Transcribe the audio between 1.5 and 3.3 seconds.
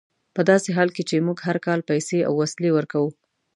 کال پیسې او وسلې ورکوو.